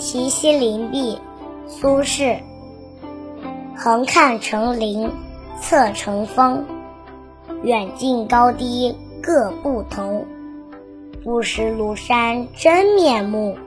[0.00, 1.18] 题西林壁，
[1.68, 2.38] 苏轼。
[3.76, 5.12] 横看成岭
[5.60, 6.64] 侧成峰，
[7.62, 10.24] 远近高低各不同。
[11.22, 13.58] 不识庐山真面目，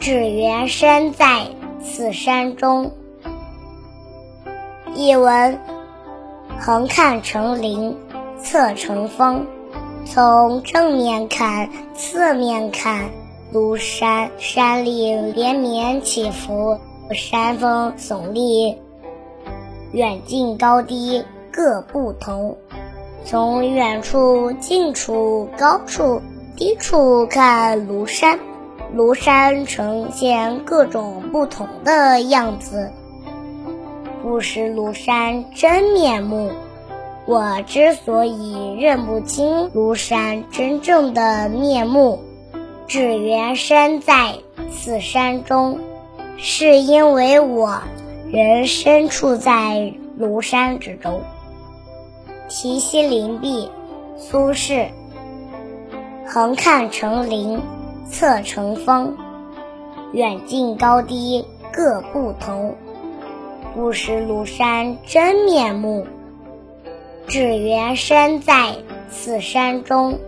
[0.00, 1.46] 只缘身在
[1.80, 2.90] 此山中。
[4.92, 5.56] 译文：
[6.58, 7.96] 横看成岭
[8.42, 9.46] 侧成峰，
[10.04, 13.10] 从正面看、侧面看。
[13.52, 16.78] 庐山山岭连绵起伏，
[17.10, 18.78] 山峰耸立，
[19.92, 22.56] 远近高低各不同。
[23.26, 26.22] 从远处、近处、高处、
[26.56, 28.38] 低处看庐山，
[28.96, 32.90] 庐山呈现各种不同的样子。
[34.22, 36.52] 不识庐山真面目，
[37.26, 42.18] 我之所以认不清庐山真正的面目。
[42.92, 44.34] 只缘身在
[44.70, 45.80] 此山中，
[46.36, 47.80] 是因为我
[48.30, 51.22] 人身处在庐山之中。
[52.50, 53.70] 题西林壁，
[54.18, 54.88] 苏轼。
[56.26, 57.62] 横看成岭
[58.10, 59.16] 侧成峰，
[60.12, 62.76] 远近高低各不同。
[63.74, 66.06] 不识庐山真面目，
[67.26, 68.74] 只缘身在
[69.10, 70.18] 此山中。